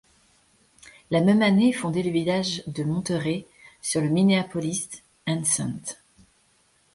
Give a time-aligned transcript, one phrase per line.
[1.11, 3.45] La même année est fondé le village de Monterey,
[3.83, 4.89] sur le Minneapolis
[5.27, 6.01] and St.